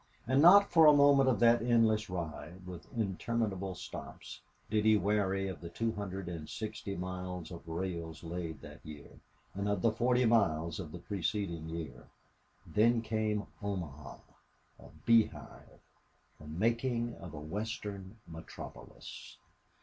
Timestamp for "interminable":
2.97-3.75